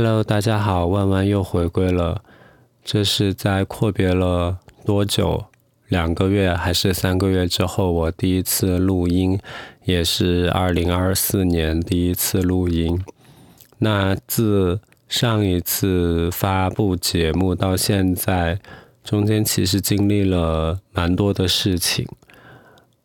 [0.00, 2.22] Hello，大家好，万万又回归了。
[2.84, 5.46] 这是在阔别了多久？
[5.88, 9.40] 两个月还是三个月之后，我第一次录音，
[9.86, 13.02] 也是二零二四年第一次录音。
[13.78, 18.60] 那自上一次发布节目到现在，
[19.02, 22.06] 中间其实经历了蛮多的事情。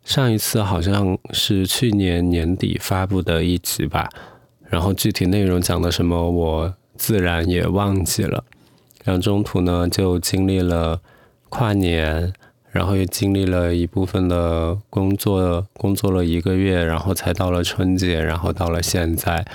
[0.05, 4.07] 上一次好像是去年年底发布的一集吧。
[4.70, 6.73] 然后具体内容讲的什么，我
[7.04, 8.46] 自然也忘记了。
[9.04, 11.02] 然后中途呢，就经历了
[11.50, 12.32] 跨年，
[12.71, 19.46] 然后又经历了一部分的工作，工作了一个月，然后才到了春节，然后到了现在。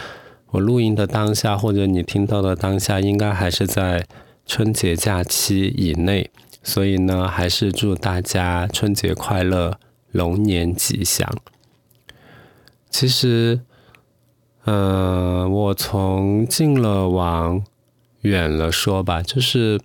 [0.50, 4.04] 我录音的当下，或者你听到的当下，应该还是在
[4.44, 6.30] 春节假期以内。
[6.62, 9.78] 所以呢，还是祝大家春节快乐，
[10.12, 11.26] 龙年吉祥。
[12.90, 13.60] 其实。
[14.70, 17.64] 嗯，我从近了往
[18.20, 19.80] 远了说吧，就是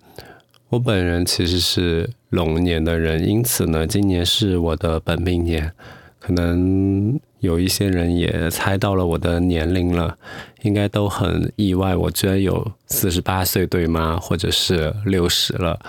[0.68, 5.72] 我本人其实是龙年的人，因此呢，今年是我的本命年。
[6.20, 10.18] 可能有一些人也猜到了我的年龄了，
[10.64, 14.20] 应该都很意外，我居然有四十八岁，对吗？
[14.22, 15.80] 或者是六十了？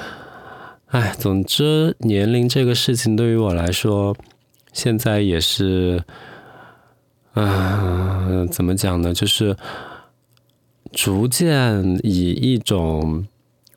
[0.90, 4.16] 哎，总之年龄这个事情对于我来说，
[4.72, 6.04] 现在也是。
[7.34, 9.12] 嗯，怎么讲呢？
[9.12, 9.56] 就是
[10.92, 13.26] 逐渐以一种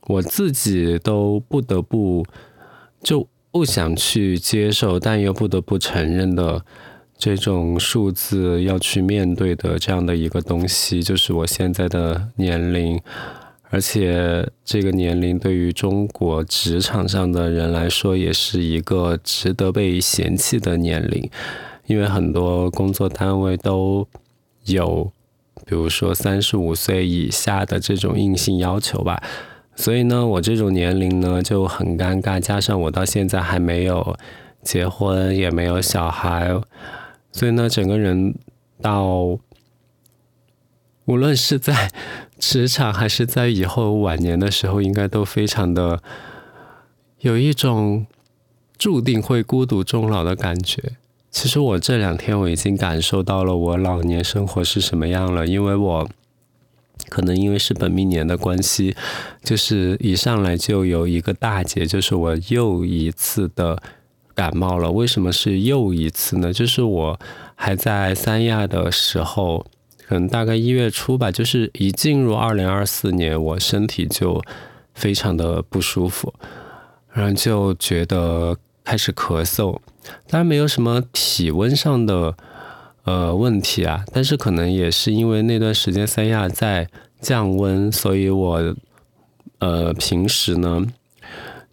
[0.07, 2.25] 我自己都不得不
[3.01, 6.63] 就不想去接受，但又不得不承认的
[7.17, 13.01] 这种数字要去面对的这样的一个东西，就是我现在的年龄。
[13.69, 21.29] 而且这个年龄对于中国职场上的人来说，也是一个值得被嫌弃的年龄。
[21.87, 24.07] 因为很多工作单位都
[24.65, 25.11] 有，
[25.65, 29.23] 比如说三十五岁以下的这种硬性要求吧，
[29.75, 34.17] 所以呢，我这种年龄呢就很尴尬，加上我到现在还没有
[34.61, 36.53] 结婚，也没有小孩，
[37.31, 38.35] 所以呢，整个人
[38.81, 39.39] 到
[41.05, 41.89] 无论是在
[42.37, 46.03] 职场还是在以后晚年的时候，应该都非常的
[47.21, 48.05] 有一种
[48.77, 50.97] 注定会孤独终老的感觉。
[51.29, 56.09] 其实我这两天我已经感受到了我老年生活是什么样了，因为我
[57.09, 58.95] 可能因为是本命年的关系，
[59.43, 63.81] 就是一上来就有一个大节，就是我又一次的
[64.33, 64.91] 感冒了。
[64.91, 66.51] 为什么是又一次呢？
[66.51, 67.19] 就是我
[67.55, 69.65] 还在三亚的时候，
[70.07, 74.41] 可能大概一月初吧，就是一进入二零二四年，我身体就
[74.95, 76.33] 非常的不舒服，
[77.11, 78.57] 然后就觉得。
[78.89, 79.77] 开始咳嗽，
[80.27, 82.35] 当然没有什么体温上的
[83.03, 86.87] 呃问题啊，但是可能也是因为那段时间三亚在
[87.19, 88.75] 降温，所以我
[89.59, 90.85] 呃平时呢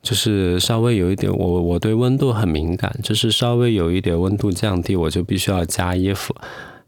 [0.03, 6.35] 就是稍微有一点我我对温度很敏感，就是稍微有一点温度降低我就必须要加衣服，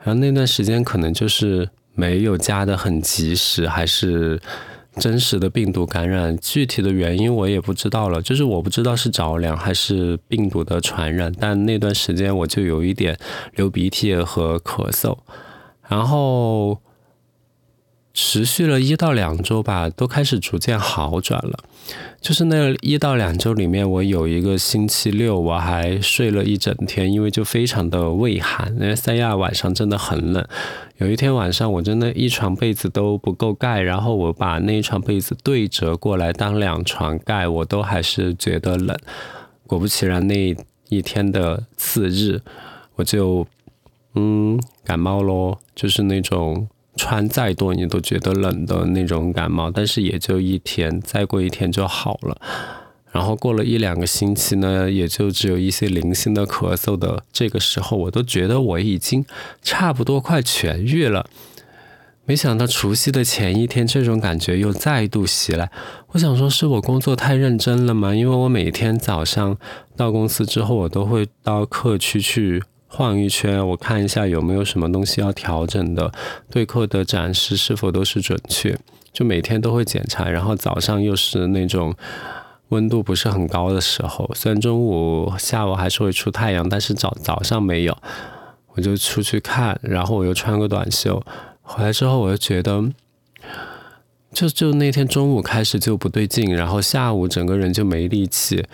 [0.03, 4.41] 然后那段时间可能就是没有加的很及时，还是。
[4.99, 8.23] 真实的病毒感染，具体的原因我也不知道了。
[8.23, 13.17] 就是我不知道是着凉还是病毒的传染，但那段时间我就有一点
[13.55, 15.17] 流鼻涕和咳嗽，
[15.87, 16.81] 然后
[18.19, 21.59] 持续了一到两周吧，都开始逐渐好转了。
[22.19, 30.43] 就是那一到两周里面，我有一个星期六我还睡了一整天，因为就非常的畏寒，因为三亚晚上真的很冷。
[30.97, 38.97] 有一天晚上，我真的一床被子都不够盖，然后我把那一床被子对折过来当两床盖，我都还是觉得冷。
[39.67, 40.57] 果不其然，那
[40.89, 42.41] 一天的次日，
[42.95, 43.47] 我就
[44.15, 52.41] 嗯感冒咯，就是那种穿再多你都觉得冷的那种感冒，但是也就一天，再过一天就好了。
[53.13, 57.23] 然后过了一两个星期呢，也就只有一些零星的咳嗽的。
[57.33, 59.25] 这个时候，我都觉得我已经
[59.63, 61.27] 差不多快痊愈了。
[62.27, 65.71] 没想到除夕的前一天，这种感觉又再度袭来。
[66.09, 68.15] 我想说，是我工作太认真了吗？
[68.15, 69.57] 因为我每天早上
[69.97, 72.63] 到公司之后，我都会到客区去
[72.97, 76.11] 晃一圈，我看一下有没有什么东西要调整的，
[76.51, 78.79] 对客的展示是否都是准确，
[79.13, 80.31] 就每天都会检查。
[80.31, 81.95] 然后早上又是那种。
[82.71, 87.97] 温度不是很高的时候，虽然中午、下午还是会出太阳，但是早早上没有，
[88.75, 91.23] 我就出去看，然后我又穿个短袖，
[91.63, 92.91] 回来之后我就觉得，
[94.33, 98.65] 就就那天中午开始就不对劲，然后下午整个人就没力气，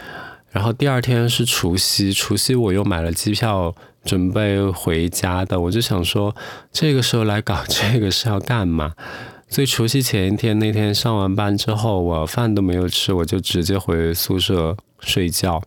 [0.49, 6.35] 然后第二天是除夕，除夕我又买了机票准备回家的，我就想说，
[6.73, 8.93] 这个时候来搞这个是要干嘛？
[9.49, 15.63] 所以除夕前一天那天上完班之后，我饭都没有吃，我就直接回宿舍睡觉。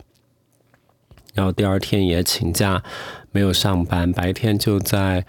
[1.34, 2.82] 然后第二天也请假，
[3.30, 5.24] 没有上班，白天就在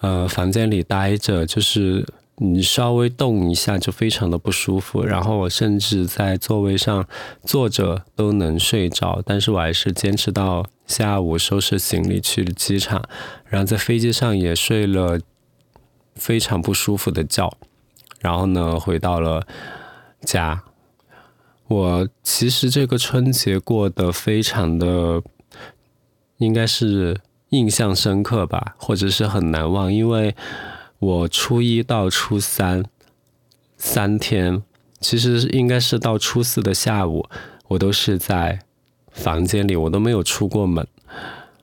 [0.00, 2.06] 呃房间里待着，就是
[2.36, 5.02] 你稍微动一下就非常的不舒服。
[5.02, 7.06] 然后我甚至在座位上
[7.44, 13.02] 坐着都能睡着，但是我还是坚持到下午收拾行李去机场，
[13.46, 15.18] 然后在飞机上也睡了
[16.14, 17.56] 非常不舒服的觉。
[18.20, 19.46] 然后呢，回到了
[20.22, 20.62] 家。
[21.66, 25.22] 我其实这个春节过得非常的，
[26.36, 30.34] 应该是印象深刻吧，或者是很难忘，因为
[30.98, 32.84] 我初一到初三
[33.78, 34.62] 三天，
[35.00, 37.26] 其实应该是到初四的下午，
[37.68, 38.60] 我都是在
[39.14, 40.86] 房间里，我都没有出过门。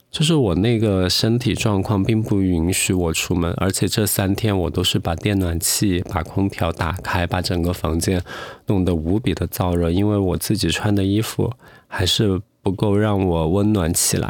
[0.10, 8.22] 就是我那个身体状况并不允许我出门，而且这三天我都是把电暖气、把空调打开，把整个房间
[8.68, 11.54] 弄得无比的燥热，因为我自己穿的衣服
[11.88, 14.30] 还是不够让我温暖起来。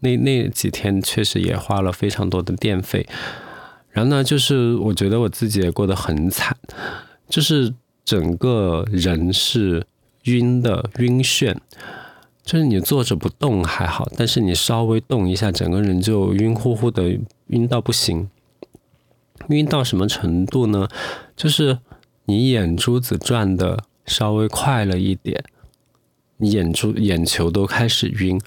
[0.00, 3.06] 那那几天确实也花了非常多的电费。
[3.88, 6.54] 然后呢，就是我觉得我自己也过得很惨，
[7.26, 7.72] 就是
[8.04, 9.86] 整个人是
[10.24, 11.56] 晕的、晕眩。
[12.44, 18.28] 就是你坐着不动还好，但是你稍微动一下，整个人就晕乎乎的，晕到不行。
[19.48, 20.86] 晕到什么程度呢？
[21.34, 21.78] 就是
[22.26, 25.42] 你眼珠子转的稍微快了一点，
[26.36, 28.38] 你眼珠眼球都开始晕。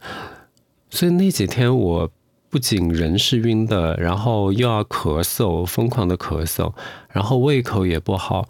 [0.90, 2.12] 所以那几天我
[2.50, 6.72] 不仅人是晕的，然后又要咳嗽，疯狂的咳嗽，
[7.10, 8.48] 然后胃口也不好。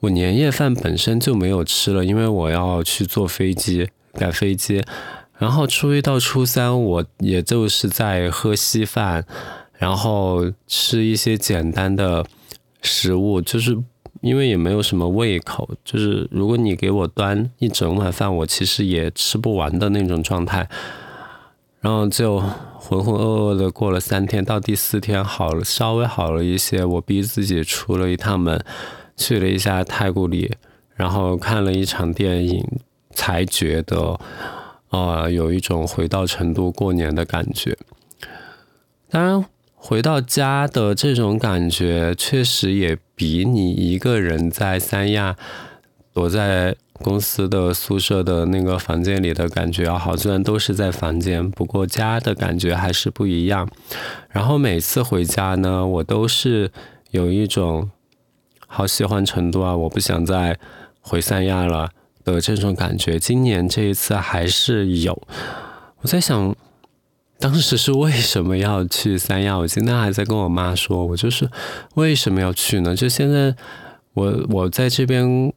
[0.00, 3.88] 我年夜饭本身就没有吃了，因为我要去坐飞机。
[4.14, 4.82] 赶飞机，
[5.38, 9.26] 然后初一到初三，我也就是在喝稀饭，
[9.76, 12.24] 然后吃一些简单的
[12.80, 13.76] 食物，就是
[14.20, 20.68] 因为也没有什么胃口，就是如果你给我端一整碗饭，我其实也吃不完的那种状态，
[21.80, 28.64] 然后就浑浑噩噩的过了三天，到第四天好了，稍微好了一些，我逼自己出了一趟门，
[29.16, 30.54] 去了一下太古里，
[30.94, 32.64] 然后看了一场电影。
[33.14, 34.18] 才觉得，
[34.90, 37.76] 啊，有一种回到成都过年的感觉。
[39.08, 39.44] 当然，
[39.74, 45.36] 回到家的这种感觉，确实也比你一个人在三亚
[46.12, 50.16] 躲在公司的宿舍的那个房间里的感觉要好。
[50.16, 53.68] 虽然都是在房间，不过家的感觉还是不一样。
[54.30, 56.70] 然后每次回家呢，我都是
[57.10, 57.90] 有一种
[58.66, 60.58] 好喜欢成都啊，我不想再
[61.00, 61.90] 回三亚了。
[62.24, 65.22] 的这种感觉，今年这一次还是有。
[66.00, 66.54] 我在想，
[67.38, 69.56] 当时是为什么要去三亚？
[69.56, 71.48] 我今天还在跟我妈说，我就是
[71.94, 72.96] 为什么要去呢？
[72.96, 73.54] 就现在，
[74.14, 75.52] 我我在这边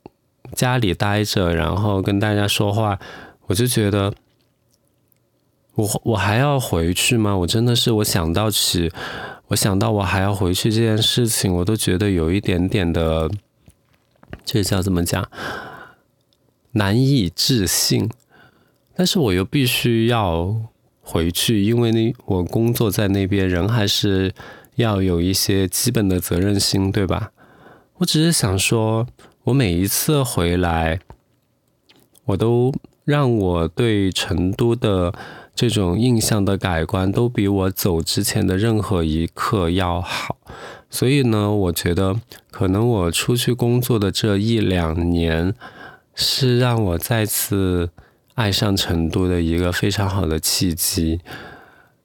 [0.54, 3.00] 家里待着，然后跟大家说话，
[3.48, 4.14] 我就觉得，
[5.76, 7.36] 我我还要回去吗？
[7.36, 8.92] 我真的是，我想到起，
[9.48, 13.30] 我想到我还要回去这件事情，我都觉得有一点点的，
[14.46, 15.30] 这叫怎么讲？
[16.74, 18.10] 难以置信，
[18.96, 20.56] 但是我又必须要
[21.02, 24.34] 回去，因为呢，我工作在那边，人还是
[24.76, 27.32] 要有一些基本的责任心，对吧？
[27.98, 29.08] 我只是想说，
[29.46, 31.00] 我每一次回来，
[32.26, 32.74] 我都
[33.06, 35.14] 让我对成都的
[35.56, 40.38] 这种印象的改观，都比我走之前的任何一刻要好。
[40.90, 42.20] 所以呢，我觉得
[42.52, 45.56] 可能我出去工作的这一两年。
[46.20, 47.92] 是让我再次
[48.34, 51.22] 爱上成都的一个非常好的契机。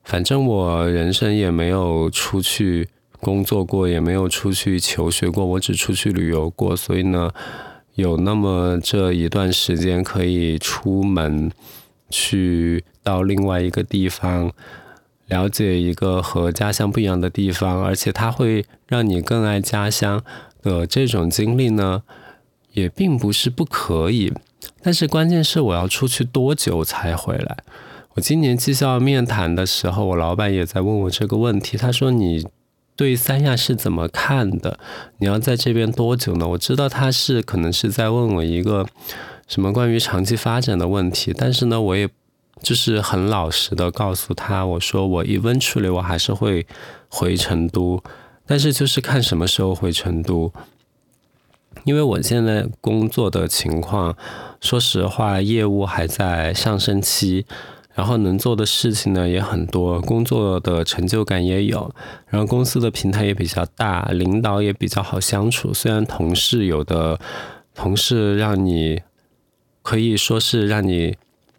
[0.04, 2.90] 反正我人生也没有出去
[3.20, 6.76] 工作过，也没有出去求学过，我只出去旅游过。
[6.76, 7.30] 所以呢，
[7.94, 11.50] 有那么这一段时间可以出门
[12.10, 14.52] 去到另外一个地方，
[15.28, 20.22] 了解一个和家乡不一样的地方，而且它会让你更爱家乡
[20.60, 22.02] 的这种经历呢。
[22.72, 24.32] 也并不是不可以，
[24.82, 27.58] 但是关键是我要出去多久才回来？
[28.14, 31.78] 我今年绩效面谈的时候，我老板也在问我这个问题。
[31.78, 32.46] 他说：“你
[32.94, 34.78] 对三亚是怎么看的？
[35.18, 38.86] 你要在这边多久呢？”我知道他是可能是在问我一个
[39.48, 42.06] 什么关于长期发展的问题，但是呢，我也
[42.62, 46.66] 就是很老实的告诉他，我说我一温处理，我还是会
[47.08, 48.02] 回成都，
[48.46, 50.52] 但是就是看什么时候回成都。
[51.84, 54.16] 因为我现在工作的情况，
[54.60, 57.44] 说实话，业务还在上升期，
[57.94, 61.94] 然后能做的事情呢也很多，工作的成就感也有，
[62.28, 65.74] 然后公司的平台也比较大，领导也比较好相处。
[65.74, 67.18] 虽然同事有的
[67.74, 69.02] 同事让你
[69.82, 71.16] 可以说是让你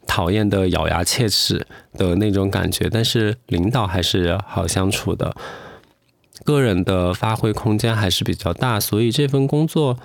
[0.07, 1.65] 讨厌的咬牙切齿
[1.97, 5.35] 的那种感觉，但是领导还是好相处的，
[6.43, 9.97] 个人的发挥空间还是比较大，所以这份工作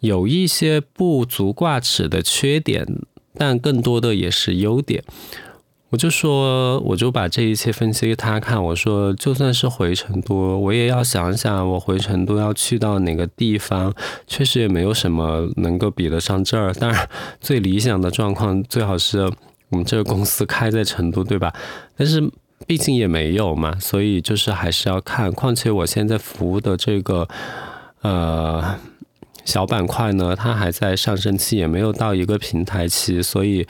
[0.00, 2.86] 有一些不足挂齿的缺点，
[3.34, 5.02] 但更多的也是优点。
[5.90, 8.62] 我就说，我就把这一切分析给他看。
[8.62, 13.94] 我说，就算是回成都，我也要想想，我回成都要去到哪个地方，
[14.26, 16.74] 确实也没有什么能够比得上这儿。
[16.74, 17.08] 当然，
[17.40, 19.30] 最理想的状况最好是
[19.68, 21.54] 我们这个公司开在成都，对吧？
[21.96, 22.20] 但是
[22.64, 25.32] 毕竟也没有嘛，所以就是还是要看。
[25.32, 27.26] 况且我现在服务的这个
[28.02, 28.78] 呃
[29.44, 33.66] 小板块呢，它还在上升期，也没有到一个平台期，所以。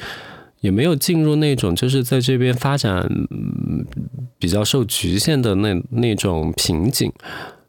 [0.61, 3.07] 也没有进入那种就是在这边发展
[4.39, 7.13] 比较受局限的那那种瓶颈，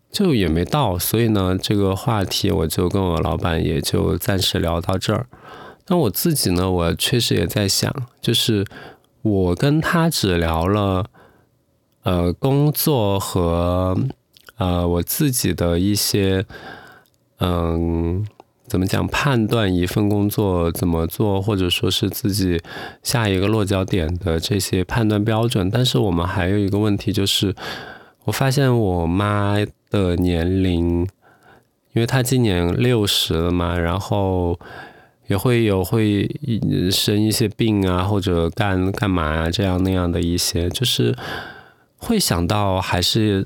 [0.09, 5.27] 就也没到，所以呢，这个话题我就跟我老板也就暂时聊到这儿。
[5.88, 8.65] 那我自己呢，我确实也在想，就是
[9.29, 11.05] 我跟他只聊了
[12.03, 13.98] 呃工作和
[14.57, 16.46] 呃我自己的一些
[17.39, 18.25] 嗯。
[18.69, 19.07] 怎么讲？
[19.07, 22.62] 判断一份工作怎么做，或者说是自己
[23.01, 25.72] 下一个落脚点的这些判断标准。
[25.72, 27.55] 但是我们还有一个问题，就是
[28.25, 29.55] 我发现我妈
[29.89, 31.07] 的年龄，
[31.93, 34.60] 因为她今年六十了嘛，然后
[35.27, 36.29] 也会有会
[36.91, 41.15] 生一些病啊，或者干干嘛啊，这样那样的一些，就是
[41.98, 43.46] 会想到还是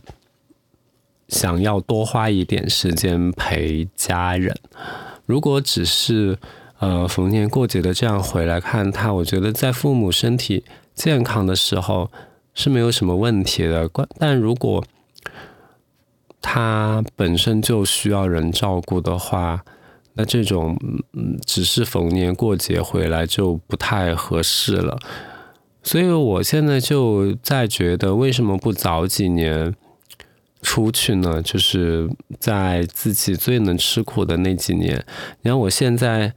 [1.27, 4.55] 想要多花一点时间陪家人。
[5.25, 6.37] 如果只是
[6.79, 12.11] 呃逢年过节的这样回来看他，我觉得在父母身体健康的时候
[12.53, 13.87] 是没有什么问题的。
[13.87, 14.83] 关但如果
[16.41, 19.63] 他本身就需要人照顾的话，
[20.13, 20.77] 那这种
[21.13, 24.99] 嗯只是逢年过节回来就不太合适了。
[25.83, 29.73] 所以我现在就在觉得，为什么不早几年？
[30.61, 32.07] 出去呢，就是
[32.39, 35.03] 在自己最能吃苦的那几年。
[35.41, 36.31] 你看我现在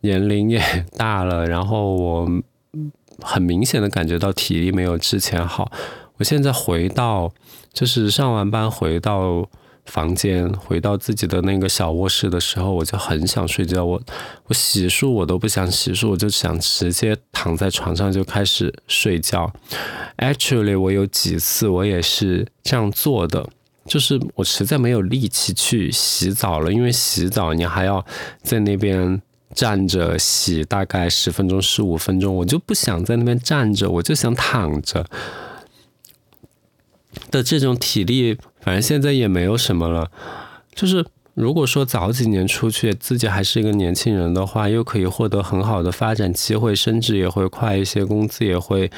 [0.00, 0.58] 年龄也
[0.96, 2.42] 大了，然后我
[3.20, 5.70] 很明显的感觉到体力没有之前好。
[6.16, 7.30] 我现在回到，
[7.74, 9.46] 就是上完班回到。
[9.90, 13.84] 房间回到自己的那个小卧室的时候，我就很想睡觉。
[13.84, 14.00] 我
[14.46, 19.52] 我洗漱我都不想洗漱，我就想直接躺在床上就开始睡觉。
[20.18, 23.50] Actually，我有几次我也是这样做的，
[23.86, 28.06] 就是我实在没有力气去洗澡了，因为洗澡你还要
[28.42, 29.20] 在那边
[29.52, 35.04] 站着洗，大概十分钟十五分钟，我就不想在那边站着，我就想躺着
[37.32, 38.38] 的这种体力。
[38.60, 40.10] 反正现在也没有什么了，
[40.74, 48.90] 就是如果说早几年出去，自己还是一个年轻人的话，又可以获得很好的发展机会，升职也会快一些，工资也会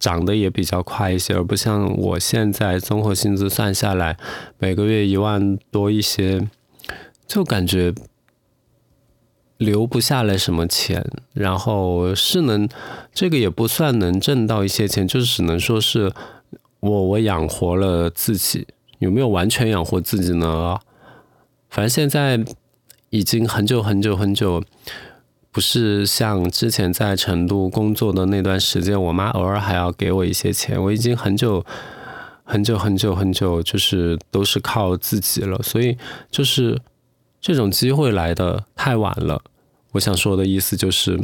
[0.00, 4.16] 涨得也比较快一些，而不像我现在综合薪资算下来，
[4.58, 6.48] 每个月一万多一些，
[7.28, 7.94] 就感觉
[9.58, 12.68] 留不下来什么钱，然后是能
[13.12, 16.12] 这个也不算能挣到一些钱，就是只能说是
[16.80, 18.66] 我我养活了自己。
[18.98, 20.78] 有没有完全养活自己呢？
[21.68, 22.44] 反正现在
[23.10, 24.62] 已经很久很久很久，
[25.50, 30.80] 不是像之前在成都工作的那段时间，我妈偶尔还要给我一些钱。
[30.82, 31.64] 我已经很久
[32.44, 35.58] 很久很久很久，就是都是靠自己了。
[35.62, 35.96] 所以
[36.30, 36.80] 就是
[37.40, 39.42] 这种机会来的太晚了。
[39.92, 41.18] 我想说的意思就是，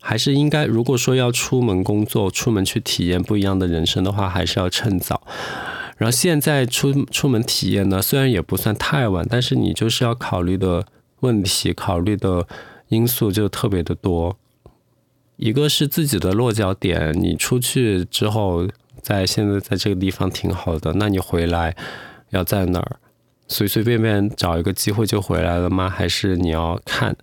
[0.00, 5.22] 还是应该，如果说要出门工作、出门去体验不一样的人生的话，还是要趁早。
[6.02, 10.84] 然后现在出出门体验呢，虽然也不算太晚，但是你就是要考虑的
[11.20, 12.48] 问题、考虑的
[12.88, 14.36] 因素就特别的多。
[15.36, 18.66] 一个是自己的落脚点，你出去之后，
[19.00, 21.76] 在现在在这个地方挺好的，那你回来
[22.30, 22.96] 要在哪儿？
[23.46, 25.88] 随随便便找一个机会就回来了吗？
[25.88, 27.16] 还是你要看？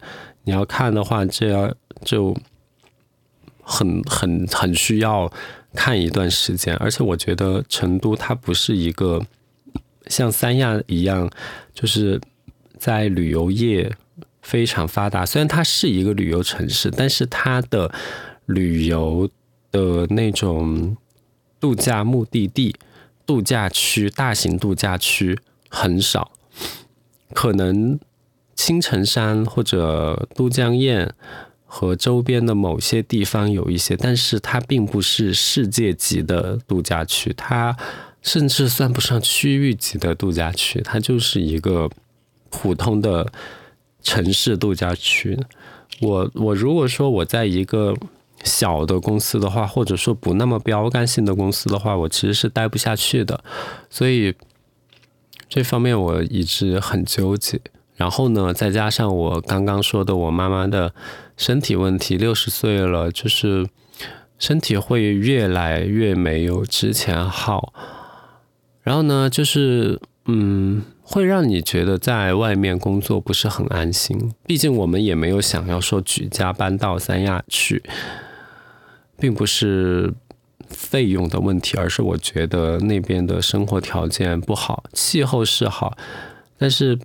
[0.45, 2.33] 你要看的话，这要就
[3.61, 5.29] 很很很需要。
[5.73, 9.25] 看一段时间，而且我觉得成都它不是一个
[10.07, 11.29] 像三亚一样，
[11.73, 12.19] 就是
[12.77, 13.95] 在旅游业
[14.41, 15.25] 非常发达。
[15.25, 17.91] 虽然它是一个旅游城市，但是它的
[18.45, 19.29] 旅游
[19.71, 20.97] 的那种
[21.59, 22.75] 度假目的地、
[23.25, 25.37] 度假区、大型度假区
[25.69, 26.31] 很少。
[27.33, 27.99] 可能
[28.55, 31.13] 青城山或者都江堰
[31.71, 37.77] 和周边的某些地方有一些，但是它并不是世界级的度假区，它
[38.23, 41.87] 甚至算不上区域级的度假区，它就是一个
[42.49, 43.31] 普通的
[44.01, 45.37] 城市度假区。
[46.01, 47.95] 我我如果说我在一个
[48.43, 53.43] 小的公司的话，或者说不那么标杆性的公司的话，我其实是待不下去的，
[53.91, 54.33] 所以
[55.47, 57.61] 这方面我一直很纠结。
[57.99, 60.93] 然后呢，再加上我刚刚说的我妈妈的
[61.35, 63.67] 身体问题，六十岁了，就是
[64.37, 67.73] 身体会越来越没有之前好。
[68.81, 74.33] 然后呢，就是嗯，会让你觉得在外面工作不是很安心。
[74.45, 77.83] 毕竟我们也没有想要说举家搬到三亚去，
[79.17, 80.13] 并不是
[80.69, 85.97] 费用的问题，而是我觉得那边的生活条件不好，气候是好，
[86.57, 86.97] 但是。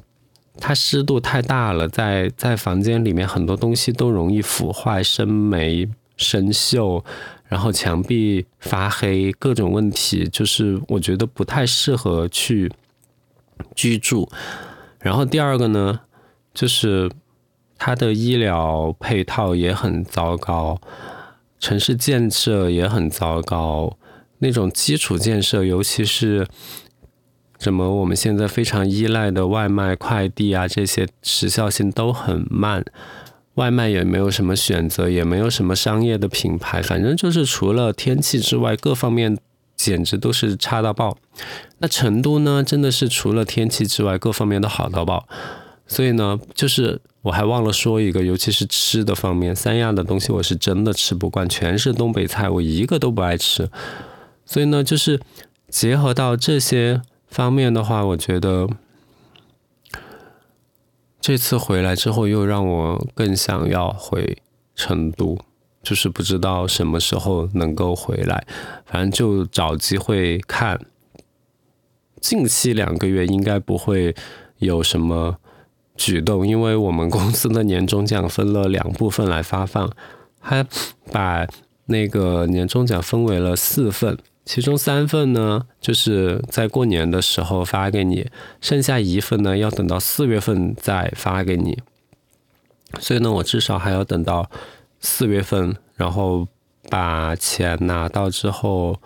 [0.60, 7.04] 它湿度太大了，在在房间里面很多东西都容易腐坏、生霉、生锈，
[7.46, 12.70] 然后墙壁发黑，各种问题，就是我觉得不太适合去
[13.74, 14.28] 居住。
[15.00, 16.00] 然后第二个呢，
[16.54, 17.10] 就是
[17.76, 20.80] 它的医疗配套也很糟糕，
[21.58, 23.98] 城市建设也很糟糕，
[24.38, 26.46] 那种基础建设，尤其是。
[27.64, 27.90] 什么？
[27.90, 32.84] 我们现在非常依赖的外卖、快递啊，这些时效性都很慢，
[33.54, 39.38] 外卖也没有什么选择，也没有什么商业的品牌，反正就是除了天气之外，各方面
[39.74, 41.16] 简直都是差到爆。
[41.78, 45.26] 那成都呢，真的是除了天气之外，各方面都好到爆。
[45.86, 53.70] 所以呢，就是我还忘了说一个，尤其是吃的方面，三亚的东西我是真的吃不惯，全是东北菜，我一个都不爱吃。
[54.44, 55.18] 所以呢，就是
[55.70, 57.00] 结合到这些。
[57.34, 58.68] 方面的话，我觉得
[61.20, 64.38] 这次回来之后，又让我更想要回
[64.76, 65.36] 成都，
[65.82, 68.46] 就是不知道什么时候能够回来，
[68.86, 70.80] 反正就找机会看。
[72.20, 74.14] 近期两个月应该不会
[74.58, 75.38] 有什么
[75.96, 79.90] 举动，因为我们公司的年终奖分了两部分来发放，
[80.38, 80.64] 还
[81.10, 81.44] 把
[81.86, 84.16] 那个年终奖分为了四份。
[84.44, 88.30] 其中三份呢，就是在过年的时候发给你，
[88.60, 91.82] 剩下一份呢要等到四月份再发给你。
[93.00, 94.50] 所以呢，我至少还要等到
[95.00, 96.46] 四月份，然后
[96.88, 99.00] 把钱拿到之后。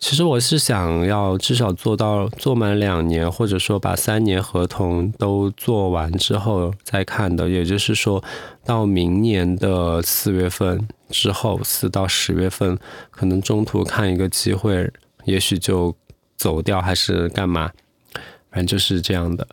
[0.00, 7.46] 其实我是想要至少做到做满两年，或者说把三年合同都做完之后再看的。
[7.48, 8.24] 也就是说，
[8.64, 12.78] 到明年的四月份之后，四到十月份，
[13.10, 14.90] 可能中途看一个机会，
[15.26, 15.94] 也许就
[16.34, 17.70] 走掉还是干嘛，
[18.50, 19.46] 反正就是这样的。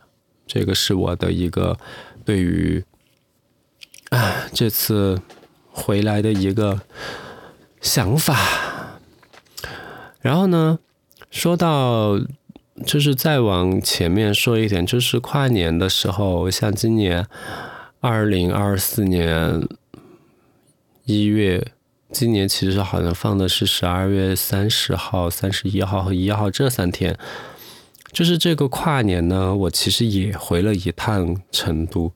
[0.47, 1.77] 这个是我的一个
[2.23, 2.81] 对于
[4.11, 5.21] 啊这次
[5.69, 6.79] 回来的一个
[7.81, 8.66] 想法。
[10.21, 10.79] 然后呢，
[11.29, 12.19] 说到
[12.85, 17.25] 就是再往前面说一点，就是跨年的时候，像今年
[17.99, 19.67] 二零二四年
[21.05, 21.71] 一月，
[22.11, 27.17] 今年其实好像放的是十二月三十号、三十一号和一号这三天。
[28.11, 32.11] 就是这个跨年呢，我其实也回了一趟成都，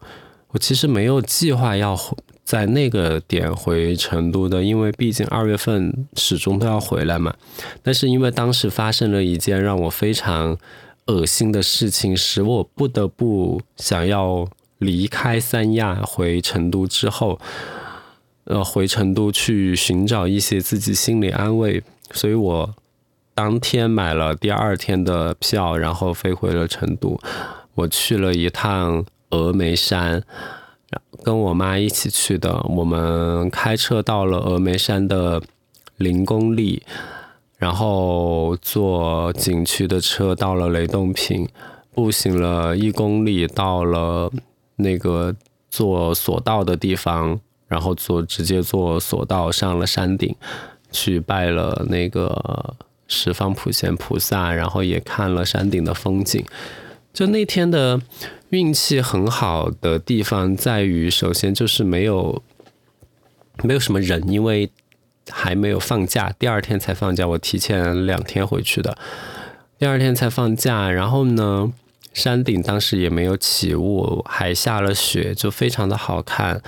[0.49, 2.17] 我其实没有计划要回。
[2.51, 7.33] 在那个点回成都的，因为毕竟二月份始终都要回来嘛。
[7.81, 10.57] 但是因为当时发生了一件让我非常
[11.05, 14.45] 恶心的事情，使我不得不想要
[14.79, 17.39] 离开三亚回成都之后，
[18.43, 22.75] 呃，回成都去寻找一些自己心理安慰，所以我
[23.33, 27.17] 当天买了第二天的票，然后飞回了成都。
[27.75, 30.21] 我去了一趟峨眉山。
[31.23, 35.41] 跟我妈一起去的，我们开车到了峨眉山的
[35.97, 36.83] 零公里，
[37.57, 41.47] 然后坐景区的车到了雷洞坪，
[41.93, 44.31] 步行了一公里到了
[44.77, 45.35] 那个
[45.69, 50.35] 坐索道的地方，然后坐直接坐索道上了山顶，
[50.91, 52.75] 去拜了那个
[53.07, 56.43] 十方普贤菩萨，然后也看了山顶的风景。
[57.13, 58.01] 就那天的
[58.51, 62.43] 运气很好的地方在于，首先就是没有
[63.63, 64.69] 没有什么人，因为
[65.29, 68.97] 还没有放假，第二天才放假，我提前两天回去的，
[69.79, 70.91] 第二天才放假。
[70.91, 71.71] 然后呢，
[72.13, 76.61] 山顶当时也没有起雾，还下了雪，就非常的好看。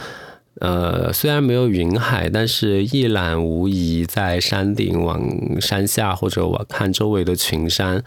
[0.62, 8.02] 呃，虽然没有云海，但是一览无遗，在山顶往山下或者我看周围的群山，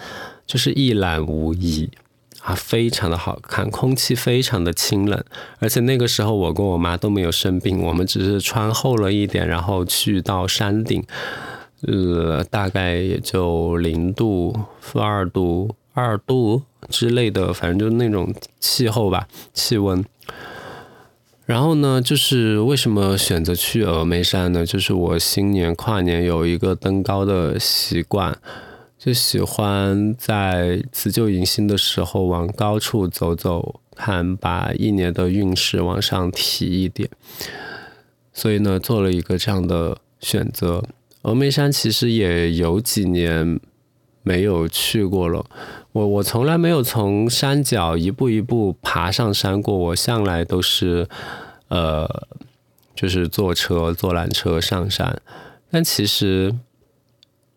[0.46, 1.90] 就是一览无遗。
[2.46, 5.20] 啊，非常的好看，空气非常的清冷，
[5.59, 11.04] 而且那个时候我跟我妈都没有生病，我们只是穿厚了一点，然后去到山顶，
[11.82, 20.04] 呃，大概也就零度、负二度、二度之类的，反正就那种气候吧，气温。
[21.46, 24.64] 然后呢，就是为什么选择去峨眉山呢？
[24.64, 28.38] 就是我新年跨年有一个登高的习惯，
[28.98, 37.09] 就喜欢在辞旧迎新的时候往高处走走，看把一年的运势往上提一点。
[38.32, 40.82] 所以呢，做了一个这样的选择。
[41.22, 43.59] 峨眉山其实也有几年
[44.22, 45.44] 没有去过了。
[45.92, 51.09] 我我从来没有从山脚一步一步爬上山过，我向来都是，
[51.68, 52.28] 呃，
[52.94, 55.20] 就是坐车坐缆车上山。
[55.70, 56.54] 但其实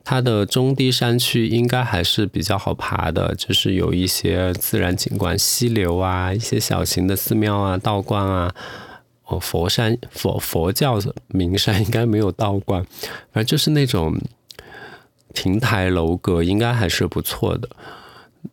[0.09, 8.51] 它的中低山区应该还是比较好爬的，就是有一些自然景观、溪流啊，一些小型的寺庙啊、道观啊。
[9.25, 12.83] 哦，佛山佛佛教名山应该没有道观，
[13.31, 14.19] 反正就是那种
[15.35, 17.69] 亭台楼阁，应该还是不错的。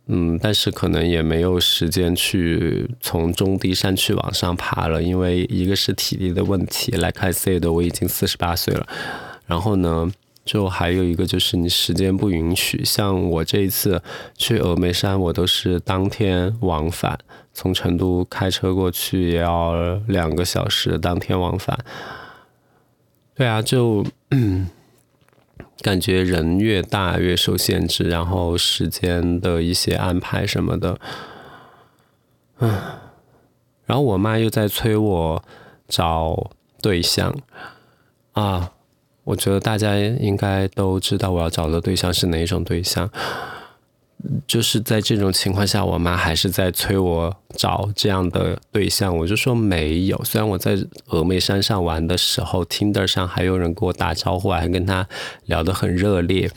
[0.08, 8.86] 嗯，但是可能也没有时间去从中低山区往上爬了，因为一个是体力的问题，like I said，我已经四十八岁了。
[9.46, 10.12] 然后呢，
[10.46, 12.82] 就还有一个就是你时间不允许。
[12.82, 14.02] 像我这一次
[14.34, 17.18] 去峨眉山，我都是当天往返，
[17.52, 19.74] 从成都开车过去也要
[20.06, 21.78] 两个小时，当天往返。
[23.34, 24.06] 对啊，就。
[25.82, 30.98] 感觉人越大越受限制，然后时间的一些安排什么的，
[32.58, 32.80] 嗯，
[33.84, 35.44] 然后我妈又在催我
[35.86, 37.36] 找对象
[38.32, 38.72] 啊，
[39.26, 43.10] 我觉得大家应该都知道我要找的对象是哪一种对象。
[44.46, 50.20] 就是在这种情况下，我妈还是在催我找这样的对象，我就说没有。
[50.24, 50.76] 虽然我在
[51.08, 55.06] 峨眉山上玩的时候，Tinder 上还有人跟我打招呼，还跟他
[55.44, 56.50] 聊得很热烈。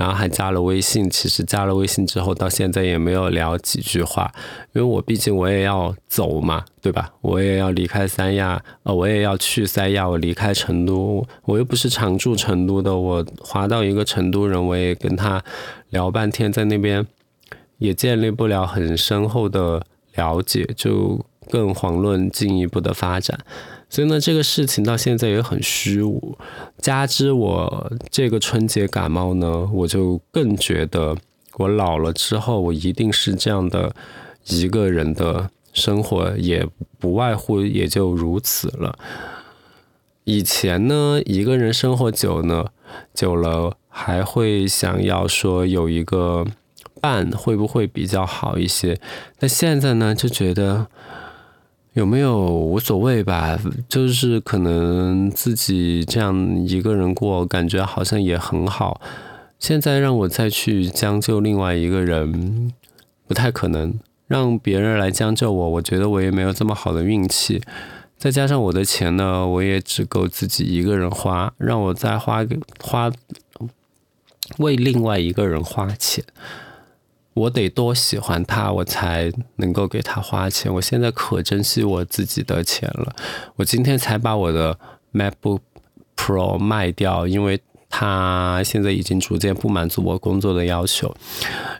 [0.00, 4.32] 然后还加了微信，其实加了微信之后，到现在也没有聊几句话，
[4.72, 7.12] 因为我毕竟我也要走嘛，对吧？
[7.20, 15.44] 我也要离开三亚，呃，我也要去三亚，我离开成都，我又不是常住成都的，我划到一个成都人，我也跟他
[15.90, 17.06] 聊半天，在那边
[17.76, 19.82] 也建立不了很深厚的
[20.14, 23.38] 了解，就更遑论进一步的发展。
[23.92, 26.38] 所以呢，这个事情到现在也很虚无。
[26.78, 31.16] 加之我这个春节感冒呢，我就更觉得
[31.54, 33.92] 我老了之后，我一定是这样的
[34.46, 36.64] 一个人的生活，也
[37.00, 38.96] 不外乎也就如此了。
[40.22, 42.66] 以前呢，一个人生活久呢，
[43.12, 46.46] 久了还会想要说有一个
[47.00, 49.00] 伴，会不会比较好一些？
[49.40, 50.86] 那现在呢，就觉得。
[52.00, 53.60] 有没有无所谓吧？
[53.86, 58.98] 就是可能自己这样一个人过，感觉好像也很好。
[59.58, 62.72] 现在让我再去将就另外一个人，
[63.26, 63.94] 不太可能。
[64.28, 67.60] 让别人来将就我，我觉得我也没有这么好的运气。
[68.16, 71.52] 再加上我的钱呢，我也只够自己一个人花。
[71.58, 72.46] 让我再花
[72.80, 73.12] 花
[74.56, 76.24] 为另外一个人花钱。
[77.40, 80.72] 我得多喜欢他，我才能够给他花钱。
[80.72, 83.14] 我现在可珍惜我自己的钱了。
[83.56, 84.78] 我今天才把我的
[85.14, 85.60] MacBook
[86.16, 91.14] Pro 卖掉，因为它现在已经逐渐不满足我工作的要求。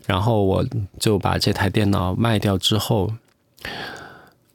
[0.07, 0.65] 然后我
[0.99, 3.13] 就把这台电脑卖掉之后。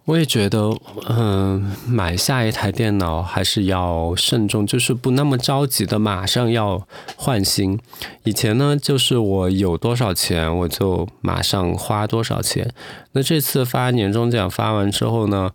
[0.06, 0.72] 我也觉得，
[1.10, 7.80] 嗯，买下一台电脑还是要慎重，就是不那么着急的马上要换新。
[8.24, 12.72] 以前呢，就是我有多少钱我就马上花多少钱。
[13.14, 15.50] 那这次发年终奖发完之后呢，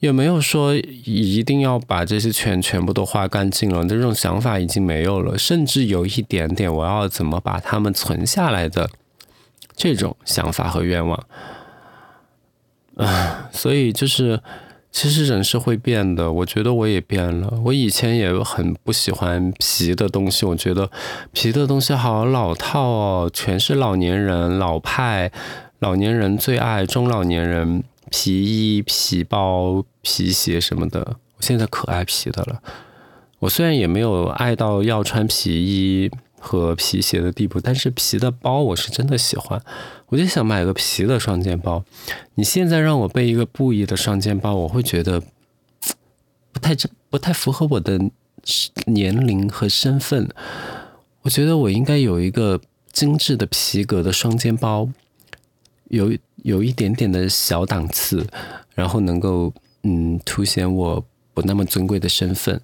[0.00, 8.90] 也没有说一定要把这些钱全部都花干净了，这种想法已经没有了，甚至有一点点我要怎么把它们存下来的
[9.74, 11.18] 这种想法和愿望。
[12.96, 14.40] 啊，所以就是，
[14.90, 16.32] 其实人是会变的。
[16.32, 17.60] 我觉得我也变了。
[17.64, 20.90] 我以前也很不喜欢皮的东西，我觉得
[21.32, 25.30] 皮的东西好老套哦，全是老年人、老派、
[25.80, 31.16] 老年人最爱，中老年人皮衣、皮包、皮鞋什么的。
[31.36, 32.62] 我现在可爱皮的了。
[33.40, 36.10] 我虽然也没有爱到要穿皮衣。
[36.38, 39.60] 和皮鞋的地步，但是皮的包我是真的喜欢，
[40.08, 41.84] 我就想买个皮的双肩包。
[42.34, 45.22] 你现在让我背一个布艺的双肩包，我会觉得
[46.52, 47.98] 不太正，不太符合我的
[48.86, 50.28] 年龄和身份。
[51.22, 52.60] 我觉得我应该有一个
[52.92, 54.88] 精致的皮革的双肩包，
[55.88, 58.24] 有有一点点的小档次，
[58.74, 62.60] 然后能够嗯凸显我不那么尊贵的身份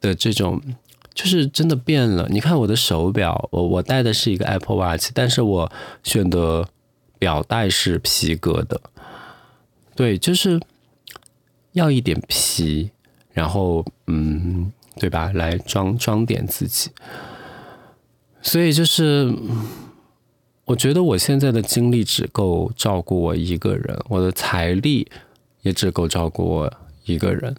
[0.00, 0.60] 的这种，
[1.14, 2.26] 就是真的变了。
[2.30, 5.72] 你看我的手表，我我戴的是一个 Apple Watch，但是我
[6.02, 6.68] 选的
[7.18, 8.80] 表带是皮革的，
[9.94, 10.60] 对，就是
[11.72, 12.90] 要一点皮，
[13.32, 15.30] 然后嗯，对吧？
[15.34, 16.90] 来装装点自己，
[18.40, 19.34] 所以就是。
[20.64, 25.10] 我觉得我现在的精力只够照顾我一个人，我的财力
[25.62, 26.72] 也只够照顾我
[27.04, 27.54] 一个人。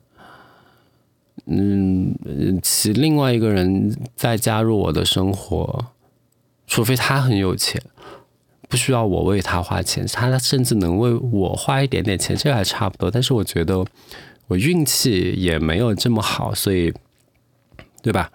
[1.46, 2.16] 嗯，
[2.62, 5.88] 其另外一个人再加入我的生活，
[6.68, 7.82] 除非他很有钱，
[8.70, 13.12] 不需要我为他花钱，他甚至能为我花一点点钱，这还差不多。
[13.12, 13.86] 但是我觉得
[14.48, 16.94] 我运气也没有这么好，所以，
[18.02, 18.32] 对吧？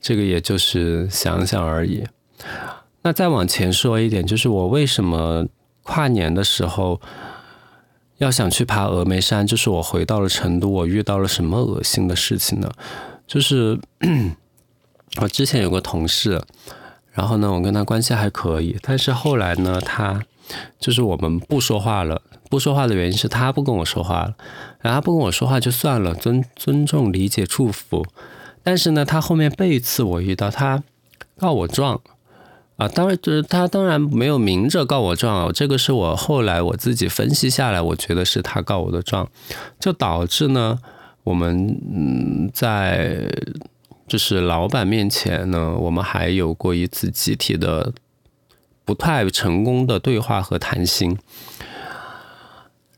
[0.00, 2.04] 这个也就是想想而已。
[3.02, 5.46] 那再往前说一点，就是我为什么
[5.82, 7.00] 跨年的时候
[8.20, 9.46] 要想去爬峨眉山？
[9.46, 12.70] 就是我回到了成都，我遇到了什么恶心的事情呢？
[13.26, 13.80] 就是
[15.22, 16.42] 我之前有个同事，
[17.12, 20.22] 然后呢，我跟他关系还可以，但是后来呢，他
[20.78, 22.20] 就是我们不说话了。
[22.50, 24.34] 不说话的原因是他不跟我说话了，
[24.80, 28.04] 然后不跟我说话就算了，尊尊重、理解、祝福。
[28.62, 30.82] 但是呢，他后面背刺我一刀，他
[31.38, 32.00] 告我状。
[32.80, 39.28] 啊，当然就是他当然没有明着告我状，这个是我后来我自己分析下来，我觉得是他告我的状，
[39.78, 40.78] 就导致呢，
[41.22, 43.30] 我们嗯在
[44.08, 47.92] 就是老板面前呢，我们还有过一次集体的
[48.86, 51.18] 不太成功的对话和谈心，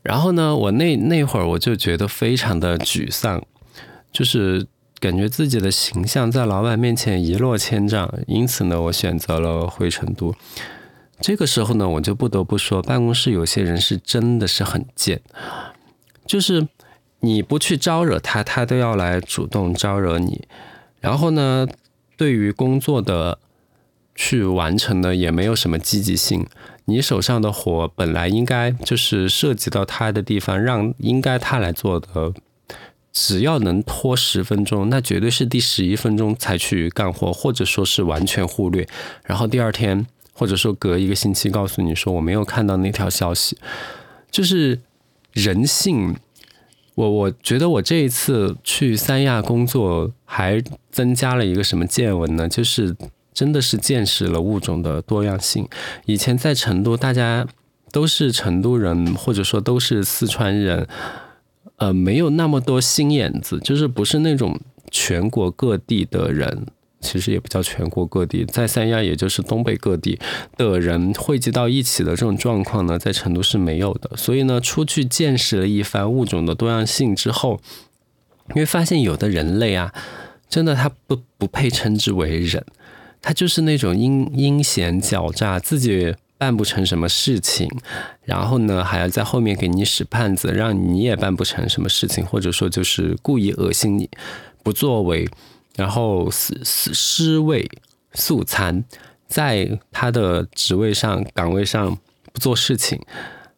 [0.05, 3.43] 然后呢，我那那会儿我就觉得非常的沮丧，
[4.13, 4.69] 就是。
[5.03, 10.33] 感觉自己的形象在老板面前一落千丈，因此呢，我选择了回成都。
[11.21, 15.21] 这个时候呢，我就不得不说，办公室有些人是真的是很贱，
[16.25, 16.69] 就是
[17.19, 20.47] 你不去招惹他，他都要来主动招惹你。
[21.01, 21.67] 然后呢，
[22.17, 23.41] 对于工作的
[24.15, 26.47] 去完成呢，也没有什么积极性。
[26.85, 32.33] 你手上的活本来应该就是涉及到他的地方，让应该他来做的。
[33.13, 38.89] 只要能拖十分钟，那绝对是第十一分钟才去干活，或者说是完全忽略。
[39.25, 43.59] 然后第二天，或者说隔一个星期，告诉你说我没有看到那条消息，
[44.31, 44.81] 就是
[45.33, 46.17] 人性。
[46.95, 52.47] 我我觉得我这一次去三亚工作，还增加了一个什么见闻呢？
[52.47, 52.95] 就是
[53.33, 55.67] 真的是见识了物种的多样性。
[56.05, 57.47] 以前在成都，大家
[57.91, 60.87] 都是成都人，或者说都是四川人。
[61.77, 64.59] 呃，没有那么多心眼子，就是不是那种
[64.91, 66.67] 全国各地的人，
[67.01, 70.19] 其实也不叫全国各地，在三亚也就是东北各地
[70.57, 74.11] 的人汇集到一起的这种状况呢，在成都是没有的。
[74.17, 77.61] 所以呢，出去见识了一番物种的多样性之后，
[78.51, 79.93] 因为发现有的人类啊，
[80.49, 82.65] 真的他不不配称之为人，
[83.21, 86.15] 他就是那种阴阴险狡诈，自己。
[86.43, 87.71] 办不成什么事情，
[88.25, 94.11] 然后呢，还要在后面给你使绊子，让你也办不成什么事情，或者说就是故意恶心你，
[94.65, 95.29] 不作为，
[95.77, 97.71] 然后失失失位
[98.15, 98.83] 素餐，
[99.29, 101.97] 在他的职位上岗位上
[102.33, 103.01] 不做事情，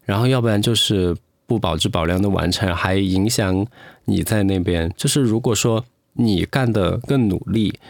[0.05, 1.17] 然后要不然就是
[1.47, 3.67] 不保质保量的完成，还影响
[4.05, 4.93] 你在那边。
[4.95, 7.81] 就是如果说你干的更努力。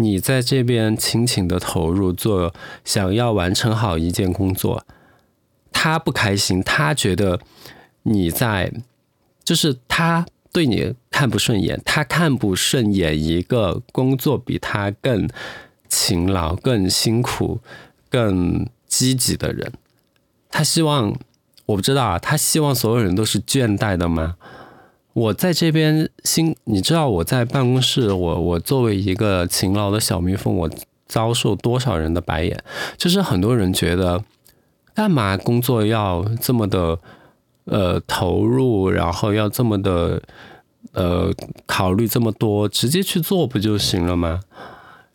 [0.00, 4.84] 你在这边勤勤的投入做，想要完成好一件工作，
[5.70, 7.38] 他不开心，他觉得
[8.04, 8.72] 你在，
[9.44, 15.28] 就是他对你看不顺眼，他看不顺眼一个工作比他更
[15.88, 17.60] 勤劳、更辛苦、
[18.08, 19.72] 更积极的人，
[20.48, 21.14] 他希望，
[21.66, 24.36] 我不知道啊，他希望所有人都是倦怠的吗？
[25.12, 30.70] 我在这边心，你知道我在办公室，我我作为一个勤劳的小蜜蜂，我
[31.06, 32.62] 遭受多少人的白眼？
[32.96, 34.22] 就是很多人觉得，
[34.94, 36.98] 干嘛工作要这么的
[37.64, 40.22] 呃投入，然后要这么的
[40.92, 41.32] 呃
[41.66, 44.40] 考虑这么多，直接去做不就行了吗？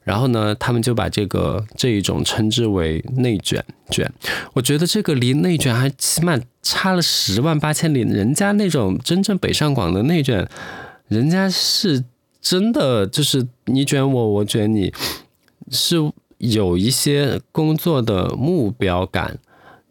[0.03, 4.12] 然后呢，他们就把这个这一种称之为内卷卷。
[4.53, 8.01] 我觉得这个离内卷还起码差了十万八千里。
[8.01, 10.49] 人家那种真正北上广的内卷，
[11.08, 12.04] 人家是
[12.41, 14.91] 真的就是你卷我，我卷你，
[15.69, 15.95] 是
[16.39, 19.38] 有一些工作的目标感、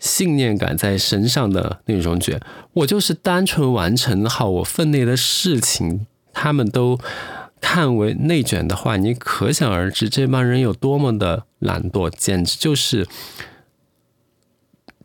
[0.00, 2.40] 信念感在身上的那种卷。
[2.72, 6.98] 我就是单纯完成好我分内的事情，他们都。
[7.66, 13.06] 看为内卷的话，你可想而知这帮人有多么的懒惰，简直就是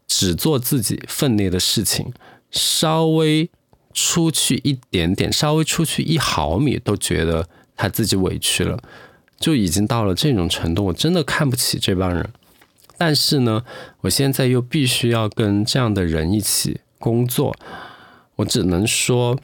[0.10, 2.12] 只做自己分内的事情，
[2.50, 3.50] 稍微
[3.94, 8.80] 出去一点点，稍微出去一毫米，都觉得他自己委屈了，
[9.40, 10.86] 就已经到了这种程度。
[10.86, 12.28] 我真的看不起这帮人，
[12.98, 13.64] 但是呢，
[14.02, 17.56] 我现在又必须要跟这样的人一起工作，
[18.38, 19.38] 我只能说，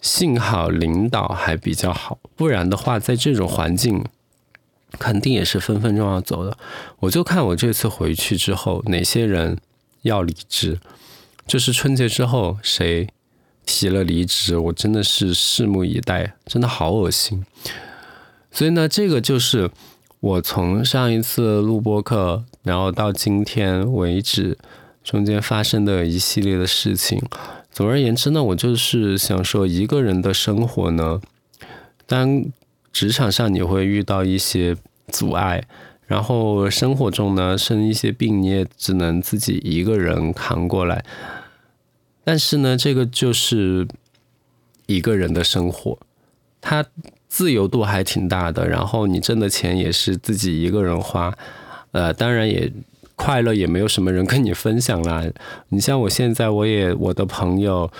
[0.00, 4.02] 幸好领导还比较好，不然的话，在这种环境。
[4.98, 6.56] 肯定也是分分钟要走的，
[7.00, 9.58] 我就看我这次回去之后，哪些人
[10.02, 10.78] 要离职，
[11.46, 13.08] 就是春节之后谁
[13.64, 17.44] 提了离职，我真的是拭目以待，真的好恶心。
[18.50, 19.70] 所以呢，这个就是
[20.20, 24.56] 我从上一次录播课，然后到今天为止
[25.04, 27.22] 中间发生的一系列的事情。
[27.70, 31.20] 总而言之呢，我就是想说，一个人的生活呢，
[32.06, 32.44] 当。
[32.96, 34.74] 职场上你会遇到一些
[35.08, 35.62] 阻碍，
[36.06, 41.04] 然后生活中呢生一些病，你也只能自己一个人扛过来。
[42.24, 43.86] 但是呢，这个就是
[44.86, 45.98] 一个人的生活，
[46.62, 46.86] 它
[47.28, 48.66] 自由度还挺大的。
[48.66, 51.36] 然后你挣的钱也是自己一个人花，
[51.92, 52.72] 呃，当然也
[53.14, 55.22] 快乐，也没有什么人跟你分享啦。
[55.68, 57.92] 你像我现在，我也我的朋友。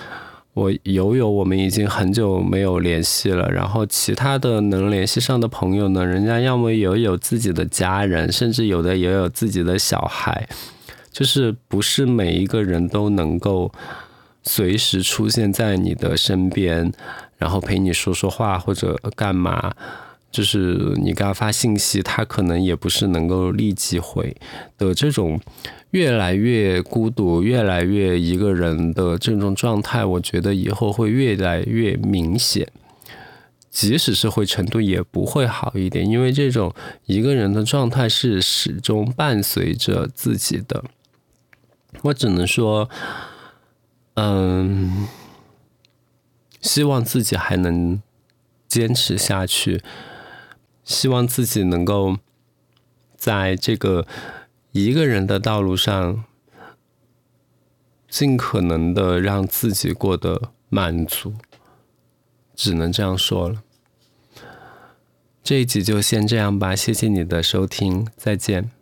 [0.57, 3.47] 我友友，我们已经很久没有联系了。
[3.51, 10.49] 然后其他的能联系上的朋友呢，人家要么有有自己的家人，甚至有的也有自己的小孩，
[11.11, 13.71] 就是不是每一个人都能够
[14.41, 16.91] 随时出现在你的身边，
[17.37, 19.75] 然后陪你说说话或者干嘛。
[20.31, 24.35] 就是你给他发信息，他可能也不是能够立即回
[24.77, 25.39] 的这种。
[25.91, 32.67] 越来越孤独，越来越一个人的这种状态，我觉得以后会越来越明显。
[33.69, 36.73] 即使是会程度，也不会好一点，因为这种
[37.05, 40.83] 一个人的状态是始终伴随着自己的。
[42.01, 42.89] 我只能说，
[44.15, 45.07] 嗯，
[46.61, 48.01] 希望自己还能
[48.67, 49.81] 坚持下去，
[50.87, 52.17] 希望自己能够
[53.15, 54.07] 在这个。
[54.73, 56.23] 一个人的道路上，
[58.07, 61.33] 尽可能的让自己过得满足，
[62.53, 63.63] 只能这样说了。
[65.41, 68.76] 这一集就先这样吧，谢谢你的收听，再见。